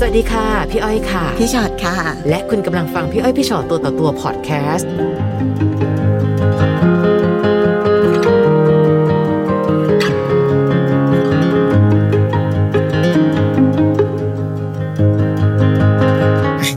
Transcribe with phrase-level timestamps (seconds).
[0.00, 1.96] สวัสดีค่ะ พี่อ้อยค่ะ พี่ชอดค่ะ
[2.28, 4.90] และคุณกำลังฟังพี่อ้อยพี่ชอตตัวต่อตัวพอดแคสต์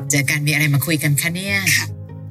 [0.09, 1.57] เจอกันมีอะไรมาคุยกันคะเนี่ย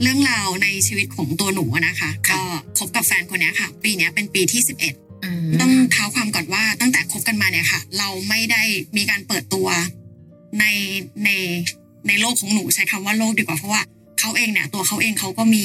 [0.02, 2.42] เรื่องราวในชีวิตของตัวหนูอะนะคะค่ะก็
[2.78, 4.60] คบกับแฟนคนเนี้ยค่ะ ปีเนี้ยเป็นปีที่
[4.92, 8.62] 11อืมต้องเท้าความก่อนว่าตั้งแต่คบกันมาเนี่ยค่ะ เราไม่ได้
[8.96, 9.68] มีการเปิดตัว
[10.60, 10.64] ใน
[11.24, 11.30] ใน
[12.08, 13.82] ในโลกของหนูใช้คำว่าโลกดีกว่าเพราะว่า
[14.20, 15.64] เขาเองเนี่ย ตัวเขาเองเขาก็มี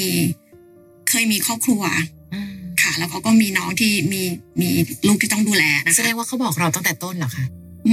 [1.09, 1.81] เคยมีครอบครัว
[2.33, 4.21] อืมค่ะ แล้วเขาก็มีน้องที่มี
[4.61, 4.69] มี
[5.07, 7.45] ลูกที่ต้องดูแลนะแสคะดงว่าเขาบอกเราตั้งแต่ต้นเหรอคะ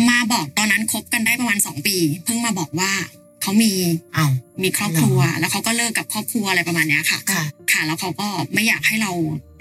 [0.08, 2.92] มาบอกตอนนั้นคบกันได้ประมาณสองปี เพิ่งมาบอกว่า
[3.42, 3.72] เขามี
[4.16, 9.12] อ้าวมีครอบครัว แล้วเขาก็เลิกกับครอบครัวอะไรประมาณเนี้ยค่ะค่ะ ค่ะแล้วเขาก็ไม่อยากให้เรา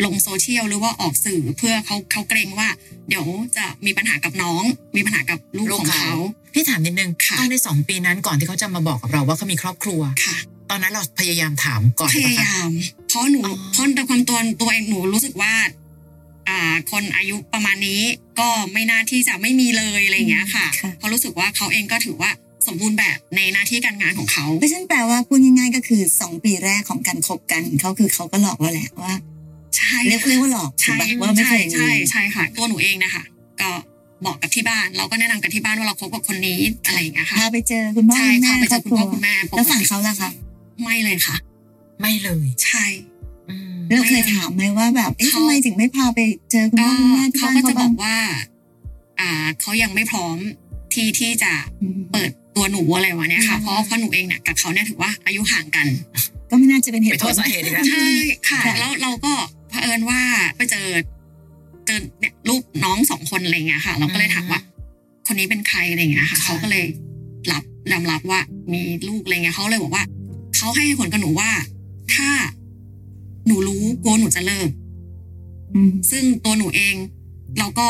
[0.06, 2.68] ลงโซเชียลหรือว่าออกสื่อเพื่อเขาเขาเกรงว่า
[3.10, 3.26] เดี๋ยว
[3.58, 4.64] จะมีปัญหากับน้อง
[4.96, 6.18] มีปัญหากับลูกลูกของเขาเขา
[6.54, 10.38] พี่ถามนิดนึงค่ะตอนในสองปีนั้นก่อนที่เขาจะมาบอกกับเราว่าเขามีครอบครัวค่ะ
[10.70, 12.72] ตอนนั้นเราพยายามถามก่อนพหรือเปยาล่าคะยาม
[13.10, 15.54] เพราะหนูอ๋อเพราะในความตัวตัวเองหนูรู้สึกว่า
[16.50, 16.60] อ่า
[16.92, 18.02] คนอายุประมาณนี้
[18.40, 22.32] ก็ไม่น่าที่จะไม่มีเลยอะไรอย่างเงี้ยค่ะค่ะเพราะรู้สึกว่าเขาเองก็ถือว่า
[22.68, 29.16] สมบูรณ์แบบในหน้าที่การงานของเขาเพราะฉะนั้นแปลว่าพูดง่ายๆก็คือสองปีแรกของการคบกันเขาคือเขาก็หลอกเราแหละว่า
[29.78, 33.24] ใช่เรียกเรียกว่าหลอกถูกใช่ปะว่าไม่เคใช่ยมีใช่ใช่ค่ะ ตัวหนูเองนะคะ
[33.62, 33.72] ก็
[34.26, 40.30] บอกกับที่บ้าน เราก็แนะนำกับที่บ้านว่าเราคบกับคนนี้อะไรอย่างเงี้ยค่ะพาไปเจอคุณพ่อใช่คุณแม่พาไปคเจรออบคุณครัพ่วอคุณแม่ปกติแล้วฝั่งเขาล่ะคะ
[40.84, 41.36] ไม่เลยค่ะ
[42.02, 42.86] ไม่เลยใช่
[43.50, 46.20] อืมเราเคยถามไหมว่าแบบเอ๊ะเขาทำไมถึงไม่พาไป
[46.52, 48.18] เจอคุณก็พ่อคุณแม่ที่เขาบ้านก็เขาจะบบ้าองกว่า
[49.20, 49.30] อ่า
[49.62, 50.38] เขายังไม่พร้อม
[50.94, 55.88] ที่ที่จะอืมเปิด ตัวหนูอะไรวะเนี่ยค่ะอืมเพราะเพราะหนูเองเนี่ยกับเขาเนี่ยถือว่าอายุห่างกัน
[56.50, 58.06] ก็ไม่น่าจะเป็นเหไปตุโทผษลสาเหตุอีกแล้วใช่
[58.50, 59.34] ค่ะค่ะแล้วเราก็
[59.70, 60.20] เผอิญว่า
[60.58, 60.88] ไปเจอ
[61.86, 64.60] เจอเนี่ยรูปน้องสองคนอะไรเงี้ยค่ะ เราก็เลยถามว่า
[65.28, 66.86] คนนี้เป็นใครอะไรเงี้ยค่ะค่ะเขาก็เลย
[67.52, 68.40] รับยอมรับว่า
[68.74, 70.04] มีลูกอะไรเงี้ยเขาเลยบอกว่า
[70.58, 71.50] เขาให้เหตุผลกับหนูว่า
[72.16, 72.30] ถ้า
[73.48, 74.70] หนูรู้กลัวหนูจะเลิก
[75.74, 76.96] อืมซึ่งตัวหนูเอง
[77.60, 77.88] เราก็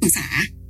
[0.00, 0.26] ปรึกษา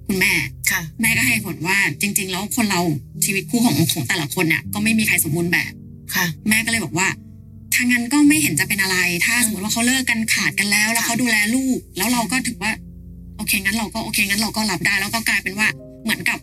[0.07, 0.33] คุณแม่
[0.71, 2.81] ค่ะ แม่ก็ให้ผลว่าจริง ๆ แล้วคนเรา
[3.25, 5.73] ชีวิตคู่ของของแต่ละคนเนี่ยก็ไม่มีใครสมบูรณ์แบบ
[6.15, 7.09] ค่ะ แม่ก็เลยบอกว่า
[7.75, 8.97] ถ้างั้นก็ไม่เห็นจะเป็นอะไร
[9.27, 12.73] ถ้าสมมติว่าเขาเลิกกันขาดกันแล้ว แล้วค่ะเขาดูแลลูก แล้วเราก็ถือว่า
[13.37, 15.69] โอเคงั้นเราก็โอเคงั้นเราก็รับได้ แล้วก็กลายเป็นว่า
[16.05, 16.39] เหมือนกับ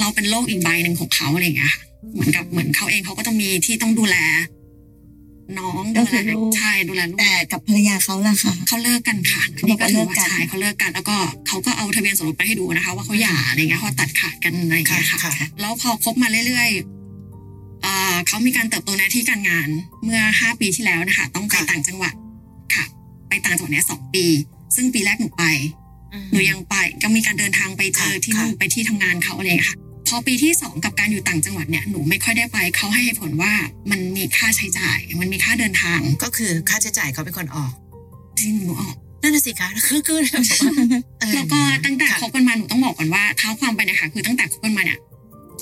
[0.00, 1.82] เราเป็นโลกอีกใบหนึ่งของเขาอะไรอย่างเงี้ยค่ะ
[2.14, 4.16] เหมือนกับเหมือนเขาเองเขาก็ต้องมีที่ต้องดูแล
[5.58, 11.16] น้องก็ดูคืแลอลูกใช่ดูแลลูกแต่กับภรรยาเขาล่ะคะเขาเลิกกันค่ะอันเขานี้บก็อกว่าถืเลิอกว่ากันใช่เขาเลิกกัน แล้วก็
[11.46, 19.68] เขาก็เอาทะเบียนสมรสไปให้ดูนะคะ ว่าเขาหย่าอะไรเงี้ยเขาตัดขาดกันอะไรอย่างค่ะเงี้ยค่ะค่ะ แล้วพอคบมาเรื่อยๆเอ่อเขามีการเติบโตในหน้าที่การงาน
[20.04, 22.14] เมื่อห้าปีที่แล้วนะคะ ต้องไปค่ะต่างจังหวัด
[22.74, 22.84] ค่ะ
[23.28, 24.26] ไปต่างจังหวัดเนี้ยสองปี
[24.76, 25.44] ซึ่งปีแรกหนูไป
[26.12, 29.83] อืมหนูยังไปก็มีการเดินทางไปเจอค่ะที่นู่นค่ะไปที่ทำงานเขาอะไรอย่างเงี้ยค่ะพ
[30.14, 33.52] อปีที่สองกับการอยู่ต่างจังหวัดเนี่ยหนูไม่ค่อยได้ไปเขาให้เหตุผลว่า
[33.90, 37.72] มันมีค่าใช้จ่าย มันมีค่าเดินทาง ก็คือค่าใช้จ่ายเขาเป็นคนออก
[38.38, 40.70] ที่หนูออกนั่นน่ะสิคะคือคือแบบว่า
[41.20, 44.98] เออแล้วก็ตั้งแต่ค่ะคบกันมาหนูต้องบอกก่อนว่าเท้าความไปนะคะคือตั้งแต่คบกันมาเนี่ย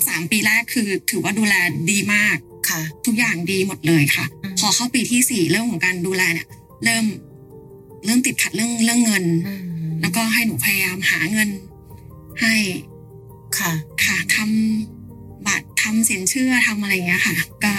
[0.06, 1.54] สามปีแรกคือถือว่าดูแล
[1.90, 2.36] ดีมาก
[2.68, 6.46] ค่ะ ทุกอย่างดีหมดเลยค่ะอืมพอเข้าปีที่สี่เรื่องของการดูแลเนี่ย
[6.84, 7.04] เริ่ม
[8.04, 9.62] เริ่มติดขัดเรื่องเรื่องเงินอืม
[10.00, 11.48] แล้วก็ให้หนูพยายามหาเงิน
[12.42, 12.54] ให้
[13.58, 13.72] ค่ะ
[14.04, 17.72] ค่ะทำบัตรทำสินเชื่อทำอะไรอย่างเงี้ยค่ะ ก็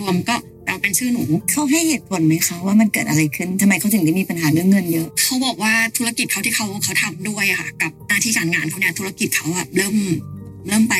[0.00, 9.96] รวมๆก็แต่เป็นชื่อหนูเขาให้เหตุผลไหมคะว่ามันเกิดอะไรขึ้นทำไมเขาถึงได้มีปัญหาเรื่องเงินเยอะเขาบอกว่าธุรกิจเขาที่เขาเขาทำด้วยอะค่ะ กับหน้าที่การงานเขาเนี่ยธุรกิจเขาอะเริ่ม
[10.68, 10.94] เริ่มไป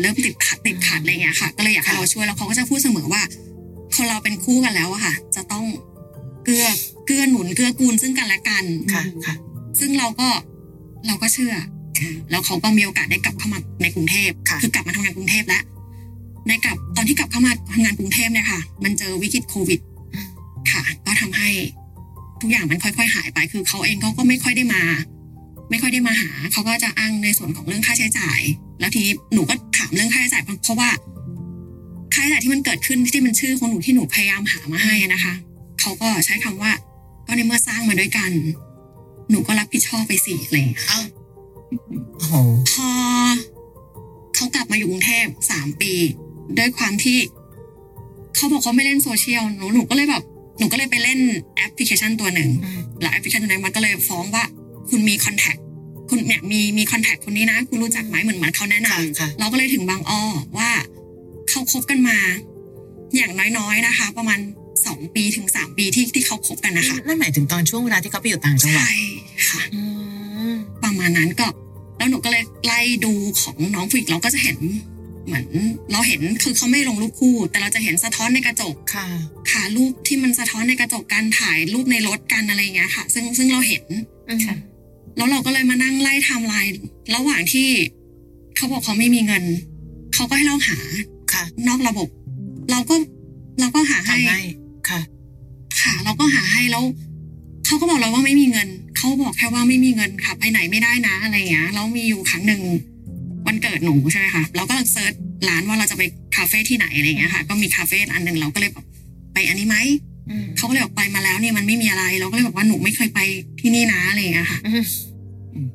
[0.00, 3.22] เริ่มติดขัดติดขัดอะไรเงี้ยค่ะ ก็เลยอยากให้ค่ะเราช่วยแล้วเขาก็จะพูดเสมอว่า
[3.96, 5.64] คนเราเป็นคู่กันแล้วอะค่ะ จะต้อง
[6.44, 6.66] เกื้อ
[7.06, 9.34] เกื้อหนุนเกื้อกูลซึ่งกันและกันค่ะค่ะ
[9.80, 10.28] ซึ่งเราก็
[11.06, 11.66] เราก็เชื่อค่ะ
[12.30, 15.62] แล้วเขาก็มีโอกาสได้กลับเข้ามาในกรุงเทพค่ะอกลับมาทำงานกรุงเทพแล้ว
[16.48, 19.80] ในกลับตอนที่กลับเข้ามาทำงานกรุงเทพเนี่ยค่ะ มันเจอวิกฤตโควิด
[20.70, 21.50] ค่ะ ก็ทำให้
[22.40, 24.82] ทุกอย่างมันค่อยๆหายไป คือเขาเองเขาก็ไม่ค่อยได้มา
[25.70, 28.40] ไม่ค่อยได้มาหา เขาก็จะอ้างในส่วนของเรื่องค่าใช้จ่าย
[28.80, 30.90] แล้วทีนี้หนูก็ถามเรื่องค่าใช้จ่ายเพราะเพราะว่า
[32.14, 35.34] ค่าใช้จ่ายที่มันเกิดขึ้นที่มันชื่อของหนูที่หนูพยายามหามาให้นะคะ
[35.80, 36.72] เขาก็ใช้คำว่า
[37.26, 38.30] ก็ในเมื่อสร้างมาด้วยกัน
[39.30, 41.17] หนูก็รับผิดชอบไปสิอะไรอย่างเงี้ยเอ้าโอ้โห
[42.22, 42.40] พอ
[44.34, 45.92] เขากลับมาอยู่กรุงเทพสามปี
[46.58, 47.18] ด้วยความที่
[48.36, 50.22] เขาบอกเขาไม่เล่นโซเชียลหนูหนูก็เลยแบบ
[50.58, 51.20] หนูก็เลยไปเล่น
[51.56, 54.44] แอปพลิเคชันตัวหนึ่งอืมแล้วแอปพลิเคชันตัวนั้นมันก็เลยฟ้องว่า
[54.90, 55.56] คุณมี contact
[56.10, 60.22] คุณเนี่ยมีมี contact คนนี้นะ คุณรู้จักไหมเหมือนเหมือนเขาแนะนำค่ะค่ะเราก็เลยถึงบางอ้อ
[60.58, 60.70] ว่า
[61.50, 62.18] เขาคบกันมา
[63.16, 64.38] อย่างน้อยๆนะคะ ประมาณ
[64.86, 68.96] สองปีถึงสามปีที่ที่เขาคบกันนะคะนั่นหมายถึงตอนช่วงเวลาที่เขาไปอยู่ต่างจังหวัดใช่
[69.48, 69.87] ค่ะอืม
[70.88, 71.46] ประมาณนั้นก็
[71.98, 74.58] แล้วหนูก็เลยไล่ดูของน้องฟิกเราก็จะเห็น
[75.26, 75.46] เหมือน
[75.92, 79.06] เราเห็นคือเขาไม่ลงรูปคู่ แต่เราจะเห็นสะท้อนในกระจกค่ะ
[79.50, 83.84] ค่ะรูปที่มันสะท้อนในกระจกการถ่ายรูปในรถกันอะไรอย่างเงี้ยค่ะ ซึ่งซึ่งเราเห็น
[84.46, 84.56] ค่ะ
[85.16, 86.72] แล้วเราก็เลยมานั่งไล่ไทม์ไลน์
[87.14, 87.68] ระหว่างที่
[88.56, 89.44] เขาบอกเขาไม่มีเงิน
[90.14, 90.78] เขาก็ให้เราหา
[91.32, 92.08] ค่ะ นอกระบบ
[92.70, 92.94] เราก็
[93.60, 94.40] เราก็หาให้ทำให้
[94.88, 95.00] ค่ะ
[95.80, 96.84] ค่ะ เราก็หาให้แล้ว
[97.68, 102.62] เขาก็บอกเราว่าไม่มีเงิน เขาบอกแค่ว่าไม่มีเงินค่ะไปไหนไม่ได้นะอะไรอย่างเงี้ยแล้วมีอยู่ครั้งหนึ่ง
[103.46, 105.12] วันเกิดหนูใช่ไหมคะเราก็ search
[105.48, 106.02] ร้านว่าเราจะไป
[106.36, 108.86] คาเฟ่ที่ไหนอะไรอย่างเงี้ยค่ะ ก็มีคาเฟ่อันหนึ่งเราก็เลยแบบ
[109.32, 109.76] ไปอันนี้ไหม
[110.30, 113.20] อืมเขาก็เลยบอกไปมาแล้วนี่มันไม่มีอะไร เราก็เลยบอกว่าหนูไม่เคยไป
[113.60, 114.84] ที่นี่นะอะไรอย่างเงี้ยค่ะอืม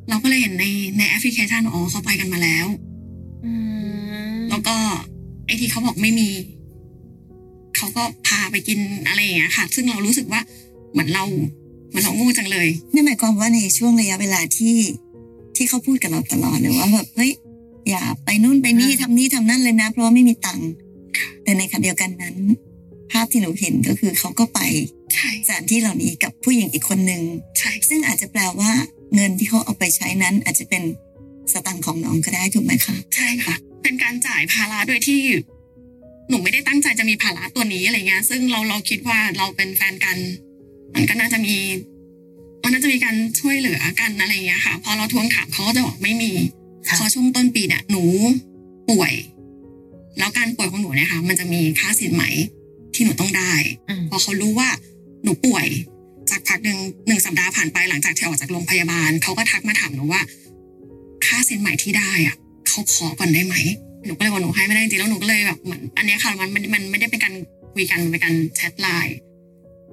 [0.09, 0.65] เราก็เลยเห็นใน
[0.97, 2.67] ในแอปพลิเคชันอ๋อเขาไปกันมาแล้ว
[3.45, 3.51] อื
[4.33, 4.75] มแล้วก็
[5.45, 6.29] ไอที่เขาบอกไม่มี
[7.75, 10.41] เขาก็พาไปกินอะไรอย่างเงี้ยค่ะ ซึ่งเรารู้สึกว่า
[10.91, 11.62] เหมือนเราเห
[11.93, 14.77] มือนเราโงูจังเลยนั่นหมายความว่าในช่วงระยะเวลาที่
[15.55, 17.31] ที่เขาพูดกับเราตลอดเลยว่าแบบเฮ้ย
[17.89, 20.69] อย่าไปนู่นไปนี่ทำนี่ทำนั่นเลยนะ เพราะว่าไม่มีตังค์
[21.43, 22.35] แต่ในขณะเดียวกันนั้น
[23.11, 24.59] ภาพที่หนูเห็นก็คือเขาก็ไป
[25.13, 27.21] ใช่สถานที่เหล่านี้กับผู้หญิงอีกคนหนึ่ง
[27.59, 28.71] ใช่ซึ่งอาจจะแปลว่า
[29.15, 30.83] เงินที่เขาเอาไปใช้นั้น อาจจะเป็น
[31.53, 35.21] สตังค์ของน้องก็ได้ถูกไหมคะใช่ค่ะ เป็นการจ่ายภาระโดยที่
[36.29, 40.17] หนูไม่ได้ตั้งใจจะมีภาระตัวนี้อะไรเงี้ย ซึ่งเราเราคิดว่าเราเป็นแฟนกัน
[40.95, 41.55] มันก็น่าจะมี
[42.63, 46.31] มันน่าจะมีการช่วยเหลือกันอะไรเงี้ยค่ะ พอเราทวงถามเขาก็จะบอกไม่มี
[46.87, 48.03] ค่ะพอช่วงต้นปีเนี่ยหนู
[48.89, 49.13] ป่วย
[50.17, 52.23] แล้วการป่วยของหนูเนี่ยค่ะ มันจะมีค่าสินไหม
[52.93, 53.53] ที่หนูต้องได้
[53.89, 54.69] อืมพอเขารู้ว่า
[55.23, 55.67] หนูป่วย
[56.29, 60.21] จากพักหนึ่งหนึ่งสัปดาห์ผ่านไปหลังจากที่ออกจากโรงพยาบาลเขาก็ทักมาถามหนูว่า
[61.25, 62.35] ค่าสินไหมที่ได้อะ
[62.67, 63.55] เขาขอก่อนได้ไหม
[64.05, 67.33] หนูก็เลยบอกหนูให้ไม่ได้จริงๆแล้วหนูก็เลยแบบเหมือนอันเนี้ยค่ะมันมันมันไม่ได้เป็นการ
[67.73, 69.17] คุยกันมันเป็นการแชทไลน์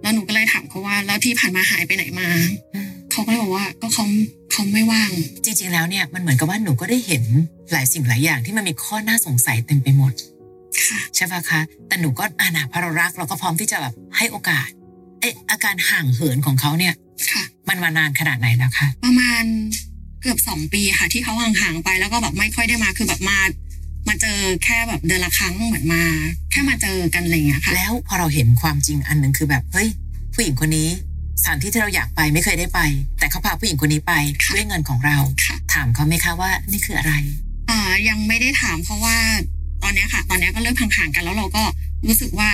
[0.02, 2.28] แล้วหนูก็เลยถามเขาว่า แล้วที่ผ่านมาหายไปไหนมา
[2.74, 4.04] อืมเขาก็เลยบอกว่าก็เขา
[4.52, 5.10] เขาไม่ว่าง
[5.44, 7.22] จริง ๆ แล้วเนี่ยมันเหมือนกับว่าหนูก็ได้เห็น
[7.72, 10.12] หลายสิ่งหลายอย่างที่มันมีข้อน่าสงสัยเต็มไปหมด
[10.86, 14.68] ค่ะใช่ปะคะ แต่หนูก็อ่านะพอเรารักเราก็พร้อมที่จะแบบให้โอกาส
[15.20, 16.94] เอะอาการห่างเหินของเขาเนี่ย
[17.30, 19.44] ค่ะมันมานานขนาดไหนแล้วคะประมาณ
[20.22, 23.38] เกือบสองปีค่ะ ที่เขาห่างๆไปแล้วก็แบบไม่ค่อยได้มาคือแบบมา
[24.10, 26.02] มาเจอแค่แบบเดือนละครั้งเหมือนมา
[26.50, 29.88] แค่มาเจอกันอะไรอย่างเงี้ยค่ะ แล้วพอเราเห็นความจริงอันหนึ่งคือแบบเฮ้ย
[30.34, 30.88] ผู้หญิงคนนี้
[31.42, 32.80] สถานที่ที่เราอยากไปไม่เคยได้ไป
[33.18, 34.12] แต่เขาพาผู้หญิงคนนี้ไป
[34.44, 37.12] ค่ะด้วยเงินของเราค่ะถามเขาไหมคะว่านี่คืออะไร
[37.70, 37.78] อ่า
[38.08, 39.16] ยังไม่ได้ถามเพราะว่า
[39.82, 41.62] ตอนเนี้ยค่ะ ตอนเนี้ยก็เริ่มห่างๆกันแล้วเราก็
[42.06, 42.48] รู้สึกว่า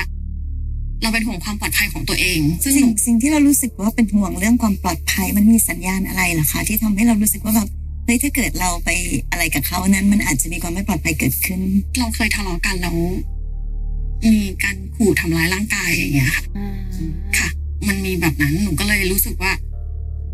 [1.03, 7.69] เราเป็นห่วงความปลอดภัยของตัวเองซึ่งหสิ่งนูสิ่งที่เรารู้สึกว่าเป็นห่วงเรื่องความปลอดภัยมันมีสัญญาณอะไรเหรอคะที่ทำให้เรารู้สึกว่าแบบ
[8.07, 8.91] เฮ้ยถ้าเกิดเราไป
[9.31, 11.61] อะไรกับเขานั้นมันอาจจะมีความไม่ปลอดภัยเกิดขึ้น
[11.99, 12.97] เราเคยทะเลาะกันแล้ว
[14.25, 16.45] มีการขู่ทำร้ายร่างกายอย่างเงี้ยค่ะ
[17.39, 17.49] ค่ะ
[17.89, 19.53] มันมีแบบนั้นหนูก็เลยรู้สึกว่า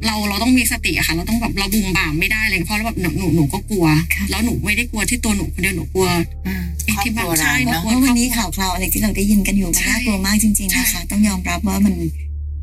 [0.06, 6.08] เราเราต้องมีสติอะค่ะ เราต้องแบบเราบุมบ่ามไม่ได้เลยเพราะเราแบบหนูหนูหนูก็กลัวค่ะแล้วหนูไม่ได้กลัวที่ตัวหนูคนเดียวหนูกลัว
[6.46, 11.94] อืมไอ้ครอบที่ครัวบ้านใช่เราเนเนาะอะเพราะวันนี้ข่าวคราวอะไรที่เราได้ยินกันอยู่มันใช่น่ากลัวมากจริง ๆนะคะใช่ต้องยอมรับว่ามัน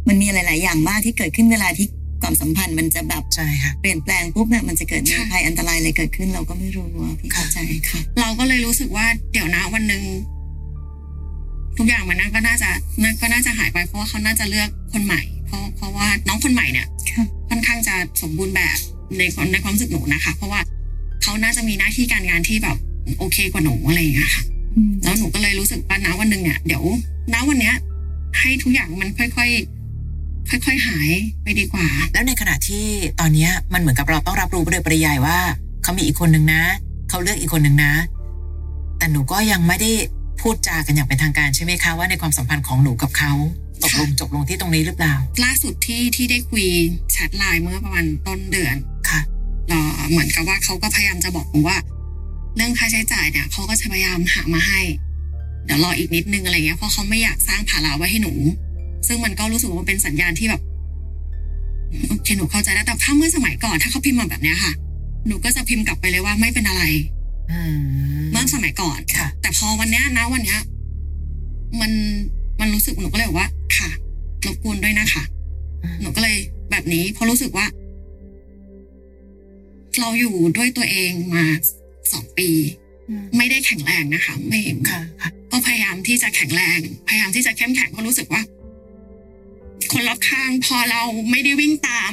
[0.08, 1.88] มันมีอะไรหลายอย่างมากที่เกิดขึ้นเวลาที่
[2.22, 7.58] ความสัมพันธ์มันจะแบบใช่ค่ะเปลี่ยนแปลงปุ๊บเนี่ยมันจะเกิดมีใช่ภัยอันตรายอะไรเกิดขึ้นเราก็ไม่รู้อะพี่เข้าใจ
[7.90, 10.04] ค่ะ เราก็เลยรู้สึกว่าเดี๋ยวนะวันหนึ่ง
[11.78, 12.70] ทุกอย่างมันน่าก็น่าจะ
[13.04, 18.78] น่าก็น่าจะหายไปเพราะว่าเขาน่าจะเลือกคนใหม่ เพราะเพราะว่าน้องคนใหม่เนี่ยค่ะค่อนข้างจะสมบูรณ์แบบ
[19.18, 20.60] ในความในความรู้สึกหนูนะคะ เพราะว่า
[21.24, 22.78] เขาน่าจะมีหน้าที่การงานที่แบบ
[23.20, 24.44] โอเคกว่าหนูอะไรอย่างเงี้ยค่ะ
[24.78, 26.84] อืมแล้วหนูก็เลยรู้สึกว่าณวันหนึ่งเนี่ยเดี๋ยว
[27.34, 27.76] ณวันเนี้ย
[28.40, 29.79] ให้ทุกอย่างมันค่อย ๆ
[30.50, 31.10] ค่อยๆหาย
[31.44, 32.86] ไปดีกว่า แล้วในขณะที่
[33.20, 35.40] ตอนเนี้ยมันเหมือนกับเราต้องรับรู้โดยปริยายว่า
[35.84, 36.62] เขามีอีกคนหนึ่งนะ
[37.10, 37.94] เขาเลือกอีกคนหนึ่งนะ
[38.98, 39.92] แต่หนูก็ยังไม่ได้
[40.42, 43.34] พูดจากันอย่างเป็นทางการใช่ไหมคะว่าในความสัมพันธ์ของหนูกับเขา
[43.84, 46.66] ตกลงจบลงที่ตรงนี้หรือเปล่า ล่าสุดที่ที่ได้คุย
[47.12, 48.76] แชทไลน์เมื่อประมาณต้นเดือน
[49.10, 49.22] ค่ะ
[49.68, 51.78] เอ่อเหมือนกับว่าเขาก็พยายามจะบอกหนูว่า
[52.56, 54.82] เรื่องค่าใช้จ่ายเนี่ยเขาก็จะพยายามหามาให้
[55.66, 58.34] เดี๋ยวรออีกนิดนึงอะไรเงี้ยเพราะเขาไม่อยากสร้างภาระไว้ให้หนู
[59.08, 60.62] ซึ่งมันก็รู้สึกว่าเป็นสัญญาณที่แบบ
[62.08, 64.74] โอเคหนูเข้าใจแล้วแต่ถ้าเมื่อสมัยก่อนถ้าเขาพิมพ์มาแบบเนี้ยค่ะ
[65.28, 66.84] หนูก็จะพิมพ์กลับไปเลยว่าไม่เป็นอะไร
[67.52, 70.60] อืมเมื่อสมัยก่อนค่ะแต่พอวันเนี้ยนะวันเนี้ย
[71.82, 71.92] มัน
[72.60, 73.90] มันรู้สึกหนูก็เลยบอกว่า ค่ะ
[74.46, 75.24] รบกวนด้วยนะคะ
[76.02, 76.38] หนูก็เลย
[76.72, 77.66] แบบนี้เพราะรู้สึกว่า
[80.00, 81.46] เราอยู่ด้วยตัวเองมา
[82.12, 82.50] สองปี
[83.10, 88.42] อืมไม่ได้แข็งแรงนะคะ ไม่ค่ะค่ะก็พยายามที่จะแข็งแรง พยายามที่จะเข้มแข็งเพราะรู้สึกว่า
[89.92, 92.12] คนรอบข้าง พอเราไม่ได้วิ่งตาม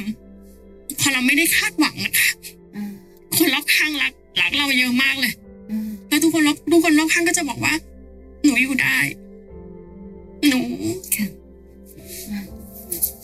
[0.99, 2.29] พอเราไม่ได้คาดหวังนะคะ
[2.75, 2.91] อืม
[3.37, 5.33] คนรอบข้างรักรักเราเยอะมากเลย
[5.71, 7.73] อืมแล้วทุกคนรอบทุกคนรอบข้างก็จะบอกว่า
[8.43, 8.97] หนูอยู่ได้
[10.47, 10.59] หนู
[11.15, 11.27] ค่ะ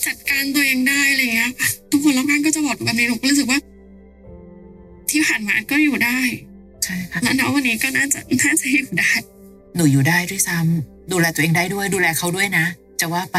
[0.05, 3.59] จัดการตัวเองได้อะไรอย่างเงี้ยค่ะทุกคนรอบข้างก็จะบอกแบบนี้หนูก็รู้สึกว่า
[5.09, 6.19] ที่ผ่านมาก็อยู่ได้
[6.83, 9.11] ใช่แล้วนะวันนี้ก็น่าจะน่าจะอยู่ได้
[9.75, 12.65] หนูอยู่ได้ด้วยซ้ำดูแลตัวเองได้ด้วย ดูแลเขาด้วยนะ
[12.99, 13.37] จะว่าไป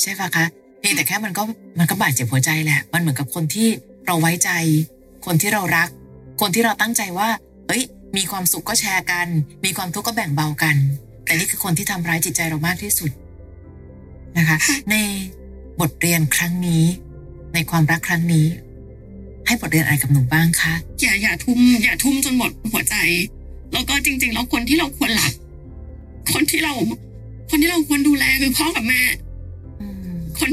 [0.00, 0.44] ใช่ปะคะ
[0.80, 1.42] เพียงแต่แค่มันก็
[1.78, 3.68] มันก็บาดเจ็บหัวใจแหละ มันเหมือนกับคนที่
[4.06, 4.50] เราไว้ใจ
[5.26, 5.88] คนที่เรารัก
[6.40, 7.28] คนที่เราตั้งใจว่า
[7.68, 7.82] เฮ้ย
[8.16, 9.26] มีความสุขก็แชร์กัน
[9.64, 10.76] มีความทุกข์ก็แบ่งเบากัน
[11.24, 13.10] แต่นี่คือคนที่ทำร้ายจิตใจเรามากที่สุด
[14.38, 14.56] นะคะ
[14.90, 14.96] ใน
[15.80, 16.84] บทเรียนครั้งนี้
[17.54, 18.46] ในความรักครั้งนี้
[19.46, 22.96] ให้บทเรียนอะไรกับหนูบ้างคะอย่าอย่าทุ่มอย่าทุ่มจนหมดหัวใจ
[23.72, 25.32] แล้วก็จริงๆแล้วคนที่เราควรรัก
[26.32, 26.74] คนที่เรา
[27.50, 29.00] คนที่เราควรดูแลคือพ่อกับแม่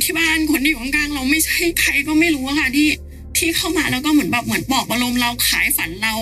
[0.09, 2.89] ที่บ้านคนที่อยู่ข้างๆเราไม่ใช่ใครก็ไม่รู้อะค่ะที่
[3.37, 6.13] ที่เข้ามาแล้วก็เหมือนแบบเหมือนบอกอารมณ์เราขายฝันเรา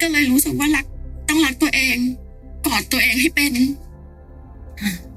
[0.00, 0.86] ก็เลยรู้สึกว่ารัก
[1.28, 1.96] ต้องรักตัวเอง
[2.66, 3.52] กอดตัวเองให้เป็น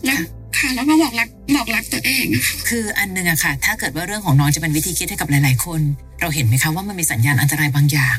[0.05, 0.21] แล้ว
[0.57, 5.81] ค่ะแล้วก็บอกรักบอกรักตัวเองอะค่ะคืออันหนึงอะค่ะ ถ้าเกิดว่าเรื่องของน้องจะเป็นวิธีคิดให้กับหลาย ๆ คน
[6.21, 8.17] เราเห็นไหมคะว่ามันมีสัญญาณอันตรายบางอย่าง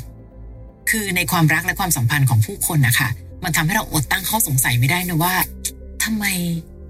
[0.90, 3.08] คือในความรักและความสัมพันธ์ของผู้คนนะคะ
[3.44, 5.34] มันทำให้เราอดตั้งข้อสงสัยไม่ได้นะว่า
[6.04, 6.24] ทำไม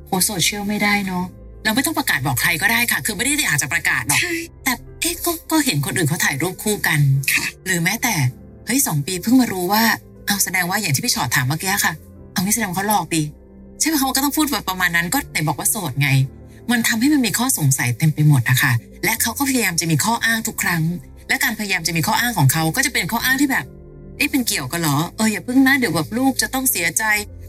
[0.06, 1.25] โพสต์โซเชียลไม่ได้เนาะ
[1.64, 7.00] เราไม่ต้องประกาศบอกใครก็ได้ค่ะ คือไม่ได้อยากจะประกาศหรอกใช่แต่เอ๊ะก็ก็เห็นคนอื่นเขาถ่ายรูปคู่กัน
[7.33, 8.14] ค่ะหรือแม้แต่
[8.66, 9.83] เฮ้ยสองปีเพิ่งมารู้ว่า
[10.26, 11.92] เอาแสดงว่าอย่างที่พี่ชอตถามเมื่อกี้ค่ะ
[12.33, 13.23] เอางี้แสดงว่าเขาหลอกดี
[13.80, 16.09] ใช่ไหมเขาก็ต้องพูดแบบประมาณนั้นก็ไหนบอกว่าโสดไง
[16.71, 18.73] มันทำให้มันมีข้อสงสัยเต็มไปหมดอะค่ะ
[19.04, 20.83] และเขาก็พยายามจะมีข้ออ้างทุกครั้ง
[21.28, 23.64] และการพยายามจะมีข้ออ้างของเขาก็จะเป็นข้ออ้างที่แบบ
[24.16, 27.04] เอ๊ะเป็นเกี่ยวกันเหรอเอออย่าเพิ่งนะเดี๋ยวแบบลูกจะต้องเสียใจ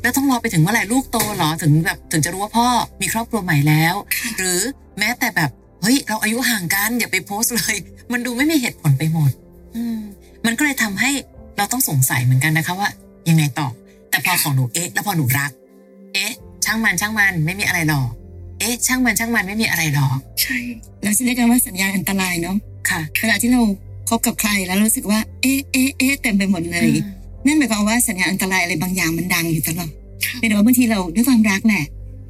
[0.06, 2.68] แล้วต้องรอไปถึงเมื่อไหร่ลูกโตเหรอถึงแบบถึงจะรู้ว่าพ่อ
[3.02, 3.96] มีครอบครัวใหม่แล้ว
[4.38, 4.60] หรือ
[5.00, 5.50] แม้แต่แบบ
[5.82, 7.76] เฮ้ย เราอายุห่างกันอย่าไปโพสต์เลย
[8.12, 9.32] มันดูไม่มีเหตุผลไปหมด
[9.76, 10.00] อืม
[10.46, 11.12] มันก็เลยทำให้
[11.58, 12.90] เราต้องสงสัยเหมือนกันนะคะว่า
[13.30, 13.68] ยังไงต่อ
[14.10, 15.52] แต่พอของหนูเอ๊ะ แล้วพอหนูรัก
[16.14, 16.32] เอ๊ะ
[16.66, 18.08] ช่างมันช่างมันไม่มีอะไรหรอก
[18.60, 20.58] เอ๊ะ ช่างมันช่างมันไม่มีอะไรหรอกใช่
[21.04, 22.56] เราจะเรียกกันว่าสัญญาณอันตรายเนาะ
[22.90, 23.62] ค่ะเวลาที่เรา
[24.10, 26.90] คบกับใครแล้วรู้สึกว่า เอ๊ะเอ๊ะเอ๊ะเต็มไปหมดเลย
[27.46, 29.92] นั่นหมายความว่าสัญญาณอันตรายอะไรบางอย่างมันดังอยู่ตลอด
[30.26, 31.86] ค่ะเป็นแต่ว่าบางทีเราด้วยความรักแหละ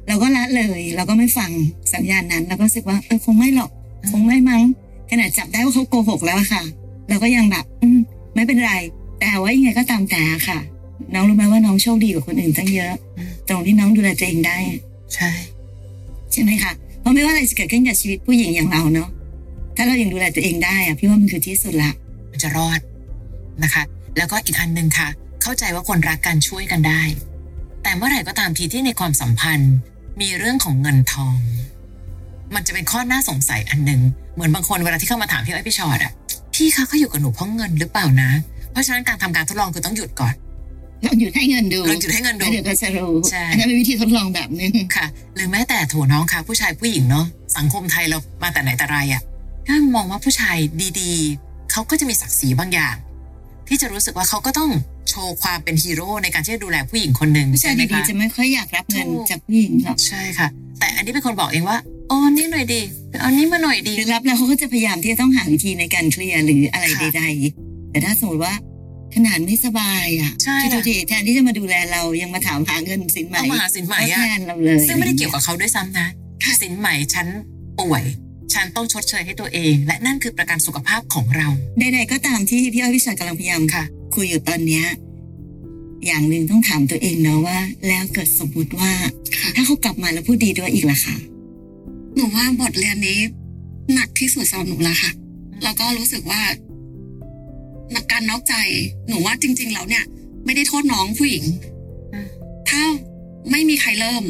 [0.08, 1.50] เราก็ละเลย เราก็ไม่ฟัง
[1.94, 3.70] สัญญาณนั้นเราก็รู้สึกว่าเออคงไม่หรอก
[4.10, 4.62] คงไม่มั้ง
[5.10, 6.62] ขนาดจับได้ว่าเขาโกหกแล้วอะค่ะ
[7.08, 7.98] เราก็ยังแบบ อืม
[8.34, 8.72] ไม่เป็นไร
[9.20, 10.58] แต่ว่ายังไงก็ตามแต่ค่ะ
[11.14, 14.56] น้องรู้ไหมว่าน้องโชคดีกว่าคนอื่นตั้งเยอะอืมตรงที่น้องดูแลตัวเองได้
[15.14, 15.30] ใช่
[16.32, 19.08] ใช่ไหมคะเพราะไม่ว่าอะไรจะเกิดขึ้นกับชีวิตผู้หญิงอย่างเราเนาะ
[19.76, 21.90] ถ้าเรายังดูแลตัวเองได้อะพี่ว่ามันคือที่สุดละ
[22.30, 22.80] มันจะรอด
[23.62, 23.82] นะคะ
[24.16, 25.08] แล้วก็อีกอันหนึ่งค่ะ
[25.42, 27.02] เข้าใจว่าคนรักกันช่วยกันได้
[27.82, 29.74] แต่เมื่อไหร่ก็ตามทีที่ในความสัมพันธ์
[30.20, 31.38] มีเรื่องของเงินทอง
[32.54, 34.00] มันจะเป็นข้อน่าสงสัยอันหนึ่ง
[34.34, 36.12] เหมือนบางคนเวลาที่เข้ามาถามพี่อ้อยพี่ชอดอะ
[36.54, 38.30] พี่คะเขาอยู่กับหนูเพราะเงินหรือเปล่านะ
[38.72, 40.34] เพราะฉะนั้นการทำการทดลองคือต้องหยุดก่อน
[41.06, 49.22] ลองหยุดให้เงินดูลองหยุดให้เงินดูแล้วเดี๋ยวก็จะรู้ใช่อันนั้นเป็นวิธีทดลองแบบหนึงค่ะ หรือแม้แต่โถน้องค่ะ ผู้ชายผู้หญิงเนาะสังคมไทยเรามาแต่ไหนแต่ไรอะ
[49.66, 50.56] ถ้ามองว่าผู้ชาย
[51.00, 52.96] ดีๆเขาก็จะมีศักดิ์ศรีบางอย่าง
[53.68, 54.70] ที่จะรู้สึกว่าเขาก็ต้อง
[55.10, 61.78] โชว์ความเป็นฮีโร่ในการที่จะดูแลผู้หญิงคนหนึ่งผู้ชายใไหมดีคะๆจะไม่ค่อยอยากรับเงินถูกจากผู้หญิงหรอกใช่ค่ะ แต่อันนี้เป็นคนบอกเองว่า
[62.10, 62.80] อ๋อนี่หน่อยดี
[63.20, 68.54] เอานี่มาหน่อยดีหรือรับแล้วเขาก็จะพยายามที่จะต้องหาวิธีในการเคลียร์หรืออะไรค่ะใดๆแต่ถ้าสมมติว่า
[69.14, 76.08] ขนาดไม่สบายอะใช่คิดดูดิแทนที่จะมาดูแลเรายังมาถามหาเงินสินไหมเอามาหาสินไหมทดอะแทนเราเลย ซึ่งไม่ได้เกี่ยวกับเขาด้วยซ้ำนะ
[76.62, 77.26] สินไหมฉัน
[77.80, 78.04] ป่วย
[78.54, 81.48] ฉันต้องชดเชยให้ตัวเอง และนั่นคือประกันสุขภาพของเรา
[81.78, 83.84] ใดๆก็ตามที่พี่อ้อยพี่ชอยกำลังพยายามค่ะ
[84.14, 84.84] คุยอยู่ตอนเนี้ย
[86.06, 88.90] อย่างหนึ่งต้องถามตัวเองเนาะว่า แล้วเกิดสมมติว่า
[89.36, 91.16] ค่ะถ้าเขากลับมาแล้วพูดดีด้วยอีกล่ะค่ะ
[92.14, 93.20] หนูว่าบทเรียนนี้
[93.94, 95.10] หนักที่สุดสำหรับหนูแล้วค่ะ
[95.62, 96.42] แล้วก็รู้สึกว่า
[98.12, 98.54] การนอกใจ
[99.08, 100.04] หนูว่าจริง ๆ แล้วเนี่ย
[100.44, 101.44] ไม่ได้โทษน้องผู้หญิง
[102.12, 102.28] อืม
[102.68, 102.82] ถ้า
[103.50, 104.24] ไม่มีใครเริ่ม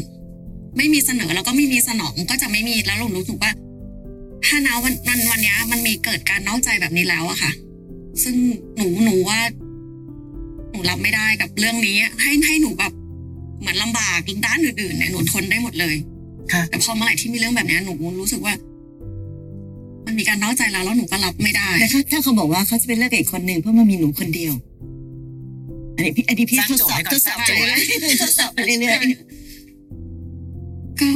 [0.77, 3.51] ไม่มีเสนอแล้วก็ไม่มีสนองก็จะไม่มีแล้วหนูรู้สึกว่า
[4.47, 7.53] ถ้านะวันวันวันเนี้ยมันมีเกิดการนอกใจแบบนี้แล้วอะค่ะ
[8.23, 8.37] ซึ่ง
[8.77, 9.39] หนูหนูว่า
[10.71, 12.93] หนูรับไม่ได้กับเรื่องนี้ให้ให้หนูแบบ
[13.61, 15.95] เหมือนลำบากด้านอื่นๆเนี่ยหนูทนได้หมดเลย
[16.53, 18.55] ค่ะแต่พอเมื่อไหร่ที่มีเรื่องแบบเนี้ยหนูรู้สึกว่า
[20.07, 24.53] มันมีการนอกใจเราแล้วหนูก็รับไม่ได้แต่ถ้าถ้าเขาบอกว่าเขาจะเป็นเลิกกับอีกคนหนึ่งเพื่อมามีหนูคนเดียว
[25.97, 28.99] อันนี้พี่อันนี้พี่สร้างทดโจสทย์อบให้ก่อนทดสอบสไปร้างโจทย์เรื่อยๆทดสอบไปเรื่อย
[31.01, 31.09] ก็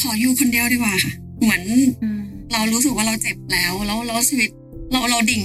[0.00, 1.62] ขออยู่คนเดียวดีกว่าค่ะ เหมือน
[2.52, 4.50] เรารู้สึกว่าเราเจ็บแล้วแล้วแล้วชีวิต
[4.92, 5.42] เราเราดิ่ง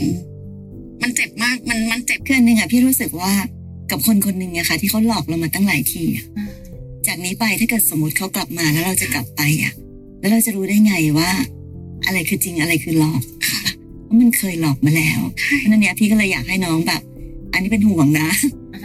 [1.02, 3.32] มันเจ็บมากมันมันเจ็บๆคืออันหนึ่งอะพี่รู้สึกว่า
[3.92, 6.26] กับคนคนหนึ่งอะค่ะ ที่เขาหลอกเรามาตั้งหลายทีอะ
[7.08, 9.74] จากนี้ไปถ้าเกิดสมมติเขากลับมาแล้วเราจะกลับไปอะ
[10.20, 11.30] แล้วเราจะรู้ได้ไงว่า
[12.06, 13.62] อะไรคือจริงอะไรคือหลอกค่ะ
[14.04, 17.02] เพราะมันเคยหลอกมาแล้วใช่เพราะฉะนั้นเนี้ยพี่ก็เลยอยากให้น้องแบบ
[17.54, 18.30] อันนี้เป็นห่วงนะ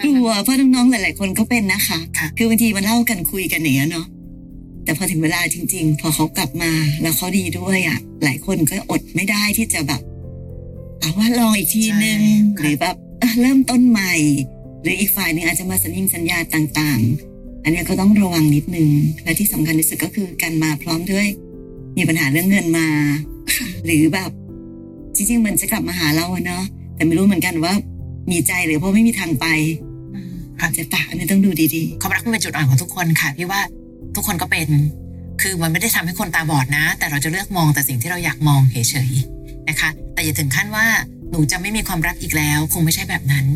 [0.04, 4.06] กลัวเพราะน้องๆหลาย ๆ คนก็เป็นนะคะค่ะคือบางทีมันเล่ากันคุยกันอย่างเงี้ยเนาะ
[4.84, 6.72] แต่พอถึงเวลาจริง ๆ พอเขากลับมา
[7.02, 10.02] แล้วเขาดีด้วยอะ หลายคนก็อดไม่ได้ที่จะแบบ
[11.00, 14.12] เอาว่าลองอีกทีนึงใช่ค่ะหรือแบบเอ้อเริ่มต้นใหม่
[14.82, 17.00] หรืออีกฝ่ายหนึ่งอาจจะมาสัญญิงสัญญาต่าง
[17.32, 18.90] ๆ อันเนี้ยก็ต้องระวังนิดนึง
[19.24, 21.26] และที่สำคัญที่สุดก็คือการมาพร้อมด้วย
[21.96, 22.88] มีปัญหาเรื่องเงินมา
[23.54, 24.30] ค่ะหรือแบบ
[25.16, 27.74] จริงๆมันจะกลับมาหาเราอะเนาะแต่ไม่รู้เหมือนกันว่า
[28.30, 29.46] มีใจหรือเพราะไม่มีทางไป
[30.60, 33.60] ค่ะอาจจะปะอันนี้ต้องดูดีความรักมันเป็นจุดอ่อนของทุกคนค่ะพี่ว่า
[34.14, 34.68] ทุกคนก็เป็น
[35.42, 38.76] คือมันไม่ได้ทำให้คนตาบอดนะ แต่เราจะเลือกมองแต่สิ่งที่เราอยากมองเฉ
[39.08, 40.86] ยๆนะคะ แต่อย่าถึงขั้นว่า
[41.30, 43.46] หนูจะไม่มีความรักอีกแล้ว คงไม่ใช่แบบนั้น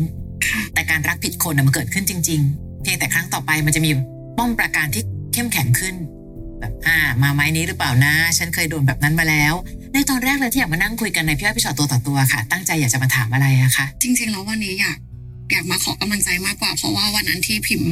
[0.73, 3.91] แต่การรักผิดคนน่ะมันเกิดขึ้นจริง ๆ เพียงแต่ครั้งต่อไปมันจะมี
[4.37, 5.95] ป้อมประการที่เข้มแข็งขึ้น
[6.59, 9.53] แบบอ่า มาไม้นี้หรือเปล่านะ ฉันเคยโดนแบบนั้นมาแล้ว
[9.93, 14.97] ในตอนแรกเลยที่อยากมานั่งคุยกันในพี่อ้อยพี่ชอตตัวต่อตัวค่ะ ตั้งใจอยากจะมาถามอะไรอะคะจริง ๆ แล้ววันนี้อยาก
[15.51, 17.91] อยากมาขอกำลังใจมากกว่า เพราะว่าวันนั้นที่พิมพ์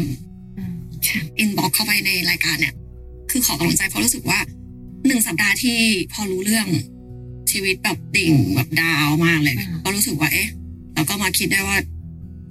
[1.40, 2.74] อินบ็อกเข้าไปในรายการเนี่ย
[3.32, 4.40] คือขอกำลังใจเพราะรู้สึกว่า
[5.08, 5.78] หนึ่งสัปดาห์ที่
[6.14, 6.68] พอรู้เรื่อง
[7.52, 10.50] ชีวิตแบบดิ่งแบบดาวมากเลยอืมก็รู้สึกว่าเอ๊ะ
[10.94, 11.78] เราก็มาคิดได้ว่า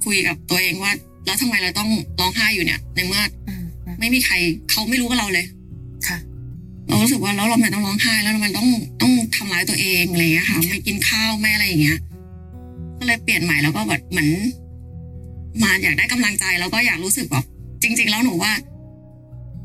[0.04, 0.92] คุยกับตัวเองว่า
[1.26, 1.90] แล้วทำไมเราต้อง
[2.20, 4.34] ร้องไห้อยู่เนี่ย ในเมื่ออืมอืมไม่มีใคร
[4.70, 5.46] เขาไม่รู้กับเราเลย
[6.06, 6.18] ค่ะ
[6.88, 8.68] เรารู้สึกว่าแล้วเราไม่ต้องร้องไห้แล้วมันต้อง
[9.02, 11.98] ต้องทำร้ายตัวเองอะไรอย่างเงี้ยค่ะไม่กินข้าวไม่อะไรอย่างเงี้ย
[12.98, 14.28] ก็เลยเปลี่ยนใหม่แล้วก็แบบเหมือน
[15.62, 17.44] มาอยากได้กำลังใจแล้วก็อยากรู้สึกแบบ
[17.82, 18.52] จริง ๆ แล้วหนูว่า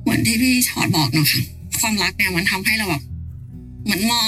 [0.04, 1.42] เหมือนที่พี่ชอดบอกเนาะค่ะ
[1.80, 3.04] ความรักเนี่ยมันทำให้เราแบบ
[3.84, 4.28] เหมือนมอง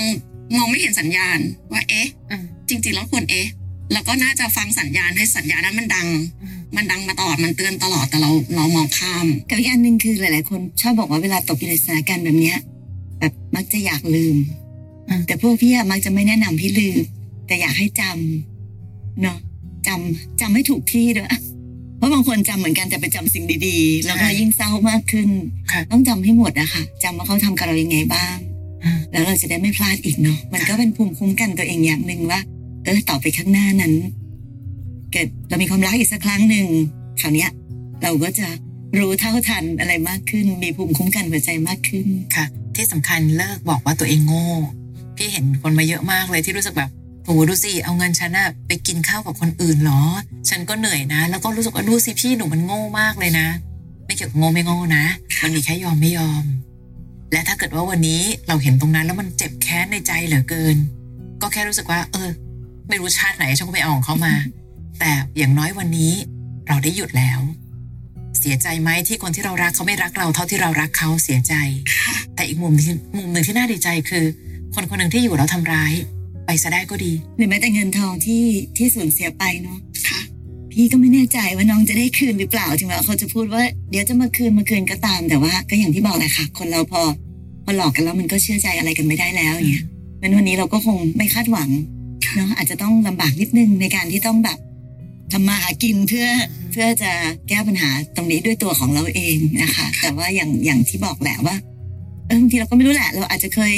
[0.57, 1.39] มองไม่เห็นสัญญาณ
[1.71, 3.47] ว่า เอ๊ะอืมจริง ๆ แล้วควรเอ๊ะ
[3.93, 6.07] แล้วก็น่าจะฟังสัญญาณให้สัญญาณนั้นมันดัง
[6.43, 12.57] อืมมันดังมาตลอดมันเตือนตลอดแต่เราเรามองข้ามๆกับอีกอันหนึ่งคือหลาย ๆ คนชอบบอกว่าเวลาตกอยู่ในสถานการณ์แบบเนี้ย
[13.19, 14.35] แบบมักจะอยากลืม
[15.09, 16.97] อืมแต่พวกพี่อะมักจะไม่แนะนำให้ลืม
[17.47, 19.37] แต่อยากให้จำเนาะ
[19.87, 21.29] จำจำให้ถูกที่ด้วย
[21.99, 25.29] เพราะบางคนจำเหมือนกันแต่ไปจำสิ่งดีๆ แล้วก็ยิ่งเศร้ามากขึ้น
[25.71, 28.35] ค่ะต้องจำให้หมดอะค่ะจำว่าเขาทำกับเรายังไงบ้าง
[28.83, 32.39] อืมแล้วเราจะได้ไม่พลาดอีกเนาะมันก็เป็นภูมิคุ้มกันตัวเองอย่างหนึ่งว่า
[32.85, 33.93] เออต่อไปข้างหน้านั้น
[35.11, 36.67] เกิดเรามีความรักอีกสักครั้งหนึ่ง
[37.21, 37.51] คราวเนี้ย
[38.03, 38.47] เราก็จะ
[38.97, 42.45] รู้เท่าทันอะไรมากขึ้น มีภูมิคุ้มกันหัวใจมากขึ้นค่ะ
[42.75, 44.45] ที่สำคัญเลิกบอกว่าตัวเองโง่
[45.17, 46.89] พี่เห็นคนมาเยอะมากเลยที่รู้สึกแบบ
[47.29, 50.01] โหดูสิเอาเงินฉันอะไปกินข้าวกับคนอื่นเหรอ
[50.49, 53.47] ฉันก็เหนื่อยนะ แล้วก็รู้สึกว่าดูสิพี่หนูมันโง่มากเลยนะ
[54.05, 55.05] ไม่เกี่ยวกับโง่ไม่โง่นะ
[55.43, 56.43] มันมีแค่ยอมไม่ยอม
[57.31, 60.75] และถ้าเกิดว่าวันนี้เราเห็นตรงนั้นแล้วมันเจ็บแค้นในใจเหลือเกิน
[61.41, 62.29] ก็แค่รู้สึกว่า เออ
[62.87, 64.33] ไม่รู้ชาติไหนฉันก็ไปเอาของเขามา
[64.99, 66.13] แต่อย่างน้อยวันนี้
[66.67, 67.39] เราได้หยุดแล้ว
[68.39, 71.53] เสียใจไหมที่คนที่เรารักเขาไม่รักเราเท่าที่เรารักเขาเสียใจ
[72.35, 72.73] แต่อีกมุม
[73.17, 74.25] มุมหนึ่งที่น่าดีใจคือ
[74.73, 75.93] คนคนหนึ่งที่อยู่แล้วทำร้าย
[76.51, 78.43] ไปซะได้ก็ดี หรือแม้แต่เงินทองที่
[78.77, 80.21] ที่สูญเสียไปเนาะค่ะ
[80.71, 87.01] พี่ก็ไม่แน่ใจว่าน้องจะได้คืนหรือเปล่าถึงแม้ว่าเขาจะพูดว่าเดี๋ยวจะมาคืนมาคืนก็ตามแต่ว่า ก็อย่างที่บอกแหละค่ะ คนเราพอ
[87.63, 89.85] พอหลอกกันแล้วมันก็เชื่อใจอะไรกันไม่ได้แล้วอย่างเงี้ย
[90.21, 91.69] งั้นวันนี้เราก็คงไม่คาดหวัง
[92.35, 94.57] เนาะอาจจะต้องลำบากนิดนึงในการที่ต้องแบบ
[95.31, 96.27] ทำมาหากินเพื่อ
[96.71, 97.11] เพื่อจะ
[97.49, 101.55] แก้ปัญหาตรงนี้ด้วยตัวของเราเองนะคะ แต่ว่าอย่างอย่างที่บอกแหละว่า
[102.27, 103.73] เออบางทีเราก็ไม่รู้แหละ เราอาจจะเคย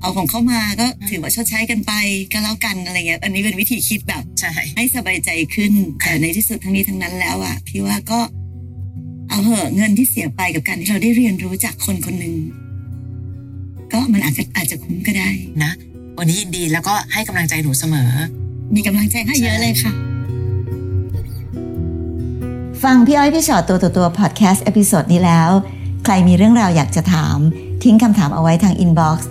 [0.00, 1.92] เอาของเข้ามาก็ถือว่าชดใช้กันไป
[2.32, 8.20] ก็แล้วกันอะไรเงี้ย อันนี้เป็นวิธีคิดแบบใช่ให้สบายใจขึ้นค่ะแต่ในที่สุดทั้งนี้ทั้งนั้นแล้วอะพี่ว่าก็
[9.28, 12.34] เอาเหอะเงินที่เสียไปกับการที่เราได้เรียนรู้จากคนคนหนึ่ง
[13.92, 15.28] ก็มันอาจจะอาจจะคุ้มก็ได้
[15.62, 15.72] นะ
[16.18, 18.10] วันนี้ยินดีแล้วก็ให้กำลังใจหนูเสมอ
[18.74, 19.92] มีกำลังใจให้เยอะเลยค่ะ
[22.82, 25.50] ฟังพี่อ้อยพี่ชอตตัวต่อตัวพอดแคสต์ episode นี้แล้ว
[26.04, 27.38] ใครมีเรื่องราวอยากจะถาม
[27.84, 29.30] ทิ้งคำถามเอาไว้ทาง inbox